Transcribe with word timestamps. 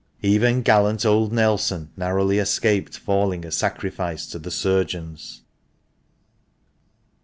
Even 0.23 0.63
gallant 0.63 1.05
old 1.05 1.31
Nelson 1.31 1.91
narrowly 1.95 2.39
escaped 2.39 2.97
falling 2.97 3.45
a 3.45 3.51
sacrifice 3.51 4.25
to 4.25 4.39
the 4.39 4.49
surgeons. 4.49 5.43